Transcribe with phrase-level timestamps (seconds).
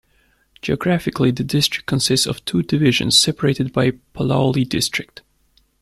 [0.63, 5.21] Geographically, the district consists of two divisions separated by Palauli district.